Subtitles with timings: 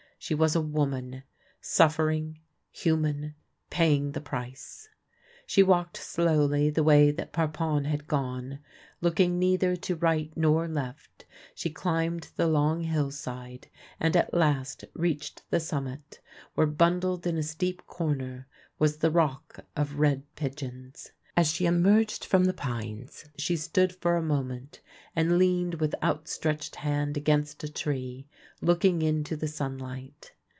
[0.23, 1.23] She was a woman;
[1.61, 3.33] suffering, human,
[3.71, 4.87] paying the price.
[5.47, 8.59] She walked slowly the way that Parpon had gone.
[9.01, 11.25] Looking ncitlier to right nor left,
[11.55, 13.67] she climbed the long hillside,
[13.99, 16.21] and at last reached the summit,
[16.53, 18.47] where, bundled in a steep corner,
[18.79, 21.13] Vvas the Rock of Red Pigeons.
[21.37, 24.81] As she emerged from the pines, she stood for a moment,
[25.15, 28.27] and leaned with outstretched hand against a tree,
[28.59, 30.33] look ing into the sunlight.